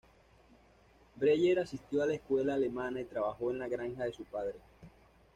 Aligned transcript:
Breyer 1.15 1.59
asistió 1.59 2.01
a 2.01 2.07
la 2.07 2.15
escuela 2.15 2.55
alemana 2.55 3.01
y 3.01 3.05
trabajó 3.05 3.51
en 3.51 3.59
la 3.59 3.67
granja 3.67 4.03
de 4.05 4.11
su 4.13 4.23
padre. 4.25 4.55